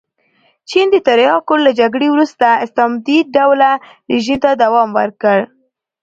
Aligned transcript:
چین 0.69 0.87
د 0.91 0.95
تریاکو 1.07 1.53
له 1.65 1.71
جګړې 1.79 2.07
وروسته 2.11 2.45
استبدادي 2.65 3.17
ډوله 3.35 3.71
رژیم 4.11 4.37
ته 4.43 4.49
دوام 4.63 4.89
ورکړ. 4.99 5.37